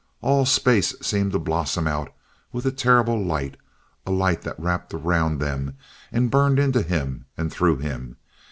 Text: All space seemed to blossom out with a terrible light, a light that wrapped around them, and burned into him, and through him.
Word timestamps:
All 0.21 0.47
space 0.47 0.95
seemed 0.99 1.31
to 1.33 1.37
blossom 1.37 1.85
out 1.87 2.11
with 2.51 2.65
a 2.65 2.71
terrible 2.71 3.23
light, 3.23 3.55
a 4.03 4.09
light 4.09 4.41
that 4.41 4.59
wrapped 4.59 4.95
around 4.95 5.37
them, 5.39 5.77
and 6.11 6.31
burned 6.31 6.57
into 6.57 6.81
him, 6.81 7.25
and 7.37 7.53
through 7.53 7.77
him. 7.77 8.17